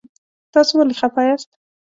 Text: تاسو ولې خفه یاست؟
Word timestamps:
تاسو 0.53 0.71
ولې 0.77 0.95
خفه 0.99 1.21
یاست؟ 1.27 1.49